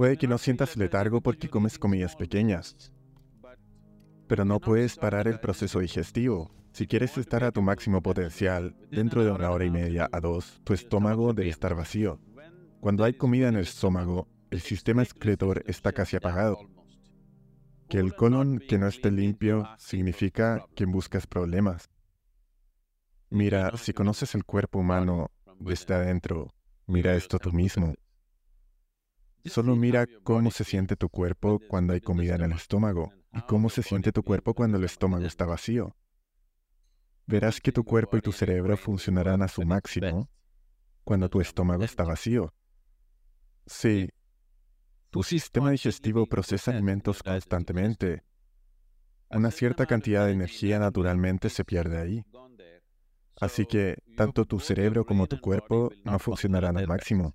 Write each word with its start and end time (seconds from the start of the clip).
Puede 0.00 0.16
que 0.16 0.26
no 0.26 0.38
sientas 0.38 0.78
letargo 0.78 1.20
porque 1.20 1.50
comes 1.50 1.78
comidas 1.78 2.16
pequeñas, 2.16 2.90
pero 4.28 4.46
no 4.46 4.58
puedes 4.58 4.96
parar 4.96 5.28
el 5.28 5.40
proceso 5.40 5.80
digestivo. 5.80 6.50
Si 6.72 6.86
quieres 6.86 7.18
estar 7.18 7.44
a 7.44 7.52
tu 7.52 7.60
máximo 7.60 8.00
potencial, 8.00 8.74
dentro 8.90 9.22
de 9.22 9.30
una 9.30 9.50
hora 9.50 9.66
y 9.66 9.70
media 9.70 10.08
a 10.10 10.20
dos, 10.20 10.62
tu 10.64 10.72
estómago 10.72 11.34
debe 11.34 11.50
estar 11.50 11.74
vacío. 11.74 12.18
Cuando 12.80 13.04
hay 13.04 13.12
comida 13.12 13.48
en 13.48 13.56
el 13.56 13.64
estómago, 13.64 14.26
el 14.50 14.62
sistema 14.62 15.02
excretor 15.02 15.64
está 15.66 15.92
casi 15.92 16.16
apagado. 16.16 16.60
Que 17.90 17.98
el 17.98 18.14
colon 18.14 18.58
que 18.58 18.78
no 18.78 18.86
esté 18.86 19.10
limpio 19.10 19.68
significa 19.76 20.64
que 20.74 20.86
buscas 20.86 21.26
problemas. 21.26 21.90
Mira, 23.28 23.76
si 23.76 23.92
conoces 23.92 24.34
el 24.34 24.46
cuerpo 24.46 24.78
humano 24.78 25.30
desde 25.58 25.92
adentro, 25.92 26.48
mira 26.86 27.14
esto 27.14 27.38
tú 27.38 27.52
mismo. 27.52 27.92
Solo 29.46 29.74
mira 29.74 30.06
cómo 30.22 30.50
se 30.50 30.64
siente 30.64 30.96
tu 30.96 31.08
cuerpo 31.08 31.60
cuando 31.68 31.94
hay 31.94 32.00
comida 32.00 32.34
en 32.34 32.42
el 32.42 32.52
estómago 32.52 33.12
y 33.32 33.40
cómo 33.42 33.70
se 33.70 33.82
siente 33.82 34.12
tu 34.12 34.22
cuerpo 34.22 34.54
cuando 34.54 34.76
el 34.76 34.84
estómago 34.84 35.24
está 35.24 35.46
vacío. 35.46 35.96
Verás 37.26 37.60
que 37.60 37.72
tu 37.72 37.84
cuerpo 37.84 38.16
y 38.16 38.20
tu 38.20 38.32
cerebro 38.32 38.76
funcionarán 38.76 39.42
a 39.42 39.48
su 39.48 39.62
máximo 39.66 40.28
cuando 41.04 41.28
tu 41.28 41.40
estómago 41.40 41.84
está 41.84 42.04
vacío. 42.04 42.52
Sí, 43.66 44.10
tu 45.10 45.22
sistema 45.22 45.70
digestivo 45.70 46.26
procesa 46.26 46.72
alimentos 46.72 47.22
constantemente. 47.22 48.24
Una 49.30 49.50
cierta 49.50 49.86
cantidad 49.86 50.26
de 50.26 50.32
energía 50.32 50.78
naturalmente 50.78 51.48
se 51.50 51.64
pierde 51.64 51.98
ahí. 51.98 52.24
Así 53.40 53.64
que 53.64 53.96
tanto 54.16 54.44
tu 54.44 54.60
cerebro 54.60 55.06
como 55.06 55.26
tu 55.26 55.40
cuerpo 55.40 55.90
no 56.04 56.18
funcionarán 56.18 56.76
al 56.76 56.86
máximo. 56.86 57.34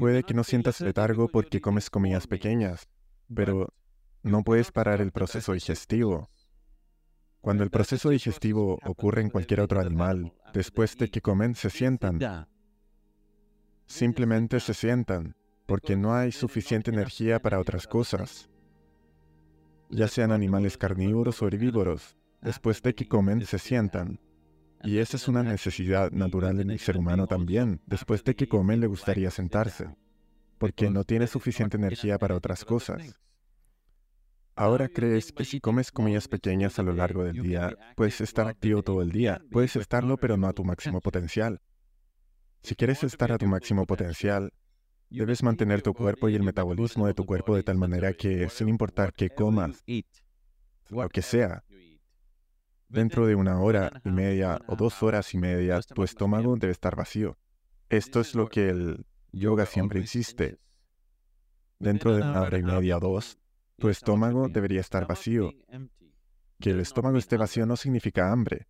Puede 0.00 0.22
que 0.22 0.32
no 0.32 0.44
sientas 0.44 0.80
letargo 0.80 1.28
porque 1.28 1.60
comes 1.60 1.90
comidas 1.90 2.26
pequeñas, 2.26 2.88
pero 3.34 3.68
no 4.22 4.42
puedes 4.42 4.72
parar 4.72 5.02
el 5.02 5.12
proceso 5.12 5.52
digestivo. 5.52 6.30
Cuando 7.42 7.64
el 7.64 7.70
proceso 7.70 8.08
digestivo 8.08 8.78
ocurre 8.82 9.20
en 9.20 9.28
cualquier 9.28 9.60
otro 9.60 9.78
animal, 9.78 10.32
después 10.54 10.96
de 10.96 11.10
que 11.10 11.20
comen 11.20 11.54
se 11.54 11.68
sientan, 11.68 12.18
Simplemente 13.84 14.58
se 14.60 14.72
sientan, 14.72 15.36
porque 15.66 15.96
no 15.96 16.14
hay 16.14 16.32
suficiente 16.32 16.90
energía 16.90 17.38
para 17.42 17.60
otras 17.60 17.86
cosas. 17.86 18.48
Ya 19.90 20.08
sean 20.08 20.32
animales 20.32 20.78
carnívoros 20.78 21.42
o 21.42 21.46
herbívoros, 21.46 22.16
después 22.40 22.80
de 22.80 22.94
que 22.94 23.06
comen 23.06 23.44
se 23.44 23.58
sientan. 23.58 24.18
Y 24.82 24.98
esa 24.98 25.16
es 25.16 25.28
una 25.28 25.42
necesidad 25.42 26.10
natural 26.10 26.60
en 26.60 26.70
el 26.70 26.78
ser 26.78 26.96
humano 26.96 27.26
también. 27.26 27.80
Después 27.86 28.24
de 28.24 28.34
que 28.34 28.48
come 28.48 28.76
le 28.76 28.86
gustaría 28.86 29.30
sentarse, 29.30 29.94
porque 30.58 30.90
no 30.90 31.04
tiene 31.04 31.26
suficiente 31.26 31.76
energía 31.76 32.18
para 32.18 32.34
otras 32.34 32.64
cosas. 32.64 33.20
Ahora 34.56 34.88
crees 34.88 35.32
que 35.32 35.44
si 35.44 35.60
comes 35.60 35.90
comidas 35.90 36.28
pequeñas 36.28 36.78
a 36.78 36.82
lo 36.82 36.92
largo 36.92 37.24
del 37.24 37.42
día, 37.42 37.74
puedes 37.96 38.20
estar 38.20 38.46
activo 38.46 38.82
todo 38.82 39.00
el 39.02 39.10
día. 39.10 39.40
Puedes 39.50 39.76
estarlo, 39.76 40.16
pero 40.16 40.36
no 40.36 40.48
a 40.48 40.52
tu 40.52 40.64
máximo 40.64 41.00
potencial. 41.00 41.60
Si 42.62 42.74
quieres 42.74 43.02
estar 43.04 43.32
a 43.32 43.38
tu 43.38 43.46
máximo 43.46 43.86
potencial, 43.86 44.52
debes 45.08 45.42
mantener 45.42 45.82
tu 45.82 45.94
cuerpo 45.94 46.28
y 46.28 46.34
el 46.34 46.42
metabolismo 46.42 47.06
de 47.06 47.14
tu 47.14 47.24
cuerpo 47.24 47.56
de 47.56 47.62
tal 47.62 47.76
manera 47.76 48.12
que, 48.12 48.48
sin 48.48 48.68
importar 48.68 49.12
qué 49.14 49.30
comas, 49.30 49.82
lo 50.90 51.08
que 51.08 51.22
sea, 51.22 51.64
dentro 52.90 53.26
de 53.26 53.34
una 53.34 53.60
hora 53.60 54.02
y 54.04 54.10
media 54.10 54.60
o 54.66 54.76
dos 54.76 55.02
horas 55.02 55.32
y 55.32 55.38
media, 55.38 55.80
tu 55.80 56.02
estómago 56.02 56.56
debe 56.56 56.72
estar 56.72 56.96
vacío. 56.96 57.38
Esto 57.88 58.20
es 58.20 58.34
lo 58.34 58.48
que 58.48 58.68
el 58.68 59.06
yoga 59.32 59.64
siempre 59.64 60.00
insiste. 60.00 60.58
Dentro 61.78 62.14
de 62.14 62.22
una 62.22 62.42
hora 62.42 62.58
y 62.58 62.62
media 62.62 62.98
o 62.98 63.00
dos, 63.00 63.38
tu 63.78 63.88
estómago 63.88 64.48
debería 64.48 64.80
estar 64.80 65.06
vacío. 65.06 65.52
Que 66.58 66.70
el 66.70 66.80
estómago 66.80 67.16
esté 67.16 67.36
vacío 67.36 67.64
no 67.64 67.76
significa 67.76 68.30
hambre. 68.30 68.68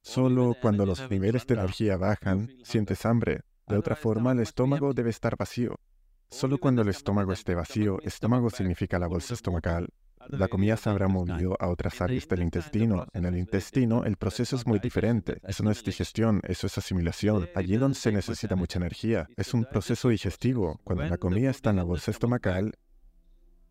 Solo 0.00 0.54
cuando 0.60 0.86
los 0.86 1.10
niveles 1.10 1.46
de 1.46 1.54
energía 1.54 1.96
bajan, 1.96 2.50
sientes 2.62 3.04
hambre. 3.06 3.40
De 3.66 3.78
otra 3.78 3.96
forma, 3.96 4.32
el 4.32 4.40
estómago 4.40 4.92
debe 4.92 5.10
estar 5.10 5.36
vacío. 5.36 5.80
Solo 6.28 6.58
cuando 6.58 6.82
el 6.82 6.88
estómago 6.88 7.32
esté 7.32 7.54
vacío, 7.54 7.98
estómago 8.02 8.50
significa 8.50 8.98
la 8.98 9.06
bolsa 9.06 9.34
estomacal, 9.34 9.88
la 10.28 10.48
comida 10.48 10.76
se 10.76 10.90
habrá 10.90 11.08
movido 11.08 11.56
a 11.60 11.68
otras 11.68 12.00
áreas 12.00 12.26
del 12.28 12.42
intestino. 12.42 13.06
En 13.12 13.24
el 13.24 13.36
intestino 13.36 14.04
el 14.04 14.16
proceso 14.16 14.56
es 14.56 14.66
muy 14.66 14.78
diferente. 14.78 15.38
Eso 15.42 15.62
no 15.62 15.70
es 15.70 15.82
digestión, 15.84 16.40
eso 16.44 16.66
es 16.66 16.78
asimilación. 16.78 17.48
Allí 17.54 17.76
donde 17.76 17.98
se 17.98 18.12
necesita 18.12 18.56
mucha 18.56 18.78
energía. 18.78 19.28
Es 19.36 19.54
un 19.54 19.64
proceso 19.64 20.08
digestivo. 20.08 20.80
Cuando 20.84 21.04
la 21.04 21.18
comida 21.18 21.50
está 21.50 21.70
en 21.70 21.76
la 21.76 21.84
bolsa 21.84 22.10
estomacal, 22.10 22.74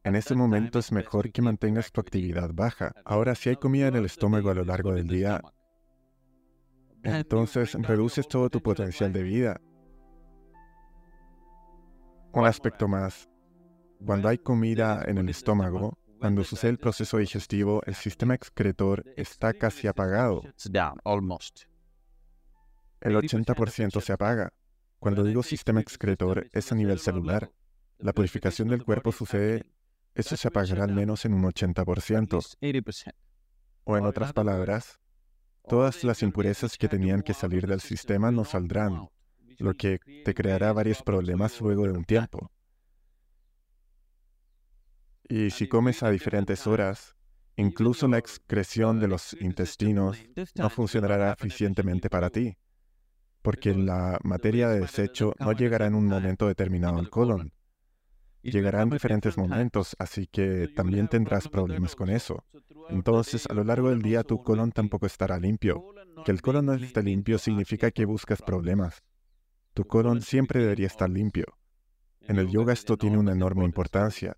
en 0.04 0.16
ese 0.16 0.36
momento 0.36 0.80
es 0.80 0.92
mejor 0.92 1.32
que 1.32 1.42
mantengas 1.42 1.92
tu 1.92 2.02
actividad 2.02 2.50
baja. 2.54 2.94
Ahora, 3.06 3.36
si 3.36 3.50
hay 3.50 3.56
comida 3.56 3.88
en 3.88 3.96
el 3.96 4.06
estómago 4.06 4.50
a 4.50 4.54
lo 4.54 4.66
largo 4.66 4.94
del 4.94 5.08
día, 5.08 5.42
entonces 7.04 7.74
reduces 7.74 8.28
todo 8.28 8.50
tu 8.50 8.62
potencial 8.62 9.14
de 9.14 9.24
vida. 9.24 9.62
Un 12.34 12.46
aspecto 12.46 12.88
más. 12.88 13.30
Cuando 14.06 14.28
hay 14.28 14.38
comida 14.38 15.04
en 15.06 15.18
el 15.20 15.30
estómago, 15.30 15.98
cuando 16.24 16.46
sucede 16.46 16.72
el 16.72 16.78
proceso 16.78 17.18
digestivo, 17.18 17.82
el 17.86 17.96
sistema 17.96 18.34
excretor 18.34 19.04
está 19.18 19.54
casi 19.54 19.88
apagado. 19.88 20.42
El 23.02 23.18
80% 23.18 24.00
se 24.00 24.14
apaga. 24.14 24.54
Cuando 25.00 25.26
digo 25.26 25.44
sistema 25.44 25.82
excretor, 25.82 26.48
es 26.54 26.72
a 26.72 26.76
nivel 26.76 27.00
celular. 27.00 27.52
La 27.98 28.14
purificación 28.14 28.70
del 28.70 28.86
cuerpo 28.86 29.12
sucede, 29.12 29.66
eso 30.16 30.38
se 30.38 30.48
apagará 30.48 30.86
al 30.86 30.94
menos 30.94 31.26
en 31.26 31.34
un 31.34 31.44
80%. 31.44 32.56
O 33.84 33.98
en 33.98 34.06
otras 34.06 34.32
palabras, 34.32 35.02
Todas 35.68 36.06
las 36.06 36.24
impurezas 36.24 36.78
que 36.78 36.88
tenían 36.88 37.22
que 37.22 37.34
salir 37.34 37.68
del 37.68 37.82
sistema 37.82 38.32
no 38.32 38.46
saldrán, 38.46 39.10
lo 39.58 39.74
que 39.74 40.00
te 40.24 40.34
creará 40.34 40.72
varios 40.72 41.04
problemas 41.04 41.60
luego 41.60 41.84
de 41.84 41.92
un 41.92 42.06
tiempo. 42.06 42.50
Y 45.36 45.50
si 45.50 45.68
comes 45.68 46.04
a 46.04 46.12
diferentes 46.12 46.68
horas, 46.68 47.16
incluso 47.56 48.08
la 48.08 48.20
excreción 48.20 49.00
de 49.00 49.08
los 49.08 49.36
intestinos 49.42 50.24
no 50.54 50.70
funcionará 50.70 51.34
eficientemente 51.34 52.08
para 52.08 52.30
ti, 52.30 52.56
porque 53.42 53.74
la 53.74 54.20
materia 54.24 54.70
de 54.70 54.82
desecho 54.82 55.34
no 55.40 55.54
llegará 55.54 55.88
en 55.88 55.96
un 55.96 56.06
momento 56.06 56.48
determinado 56.48 57.00
al 57.00 57.10
colon. 57.10 57.52
Llegarán 58.44 58.92
diferentes 58.92 59.36
momentos, 59.36 59.96
así 59.98 60.28
que 60.28 60.68
también 60.76 61.08
tendrás 61.08 61.48
problemas 61.48 61.96
con 61.96 62.12
eso. 62.12 62.46
Entonces, 62.90 63.48
a 63.50 63.56
lo 63.56 63.64
largo 63.64 63.90
del 63.90 64.04
día 64.04 64.22
tu 64.22 64.44
colon 64.44 64.72
tampoco 64.72 65.08
estará 65.08 65.40
limpio. 65.40 65.84
Que 66.26 66.32
el 66.32 66.44
colon 66.44 66.68
no 66.68 66.74
esté 66.76 67.02
limpio 67.02 67.40
significa 67.40 67.90
que 67.90 68.06
buscas 68.06 68.44
problemas. 68.44 69.02
Tu 69.74 69.84
colon 69.84 70.22
siempre 70.22 70.60
debería 70.60 70.86
estar 70.86 71.10
limpio. 71.10 71.46
En 72.22 72.38
el 72.38 72.52
yoga 72.52 72.72
esto 72.72 72.98
tiene 72.98 73.18
una 73.18 73.32
enorme 73.32 73.66
importancia. 73.66 74.38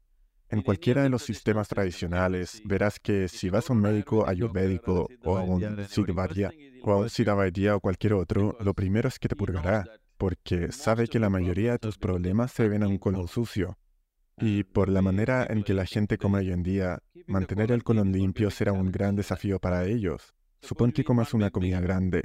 En 0.50 0.62
cualquiera 0.62 1.02
de 1.04 1.10
los 1.10 1.24
sistemas 1.24 1.68
tradicionales, 1.68 2.62
verás 2.66 3.00
que 3.00 3.28
si 3.28 3.50
vas 3.50 3.70
a 3.70 3.74
un 3.74 3.82
médico 3.82 4.28
ayurvédico 4.28 5.10
o 5.24 5.38
a 5.38 5.42
un 5.42 5.86
siddhavaya 5.88 6.52
o 6.84 6.92
a 6.92 6.98
un 6.98 7.10
siddhavaidya 7.10 7.76
o 7.76 7.80
cualquier 7.80 8.14
otro, 8.14 8.56
lo 8.60 8.74
primero 8.76 9.10
es 9.10 9.18
que 9.18 9.28
te 9.28 9.36
purgará, 9.36 9.86
porque 10.18 10.72
sabe 10.72 11.08
que 11.08 11.20
la 11.20 11.32
mayoría 11.32 11.74
de 11.74 11.80
tus 11.80 11.98
problemas 11.98 12.52
se 12.52 12.70
ven 12.70 12.84
a 12.84 12.88
un 12.88 13.00
colon 13.00 13.28
sucio. 13.28 13.78
Y 14.38 14.64
por 14.64 14.90
la 14.90 15.02
manera 15.02 15.48
en 15.50 15.64
que 15.64 15.74
la 15.74 15.86
gente 15.86 16.18
come 16.18 16.40
hoy 16.40 16.52
en 16.52 16.62
día, 16.62 17.00
mantener 17.26 17.72
el 17.72 17.84
colon 17.84 18.12
limpio 18.12 18.52
será 18.52 18.72
un 18.72 18.92
gran 18.92 19.16
desafío 19.16 19.60
para 19.60 19.86
ellos. 19.86 20.36
Supón 20.62 20.92
que 20.92 21.04
comas 21.04 21.34
una 21.34 21.50
comida 21.50 21.80
grande, 21.80 22.24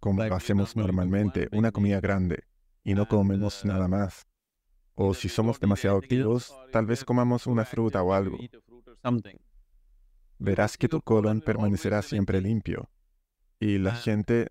como 0.00 0.22
hacemos 0.22 0.74
normalmente, 0.74 1.48
una 1.52 1.70
comida 1.70 2.00
grande, 2.00 2.44
y 2.82 2.94
no 2.94 3.06
comemos 3.06 3.64
nada 3.64 3.88
más. 3.88 4.26
O 4.94 5.14
si 5.14 5.28
somos 5.28 5.58
demasiado 5.58 5.96
activos, 5.96 6.54
tal 6.70 6.86
vez 6.86 7.04
comamos 7.04 7.46
una 7.46 7.64
fruta 7.64 8.02
o 8.02 8.12
algo. 8.12 8.38
Verás 10.38 10.76
que 10.76 10.88
tu 10.88 11.00
colon 11.00 11.40
permanecerá 11.40 12.02
siempre 12.02 12.40
limpio. 12.40 12.88
Y 13.58 13.78
la 13.78 13.94
gente 13.94 14.48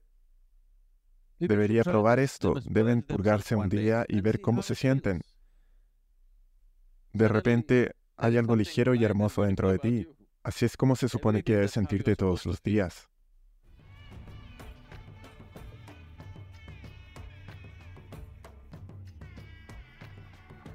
debería 1.40 1.84
probar 1.84 2.20
esto. 2.20 2.56
Deben 2.66 3.04
purgarse 3.04 3.56
un 3.56 3.70
día 3.70 4.06
y 4.08 4.22
ver 4.22 4.42
cómo 4.42 4.62
se 4.62 4.76
sienten. 4.76 5.22
De 7.14 7.28
repente 7.28 7.96
hay 8.18 8.38
algo 8.38 8.56
ligero 8.56 8.96
y 8.96 9.04
hermoso 9.04 9.44
dentro 9.44 9.72
de 9.72 9.80
ti. 9.80 10.08
Así 10.44 10.66
es 10.66 10.76
como 10.76 10.96
se 10.96 11.08
supone 11.08 11.44
que 11.44 11.54
debes 11.54 11.72
sentirte 11.72 12.16
todos 12.16 12.46
los 12.46 12.62
días. 12.62 13.08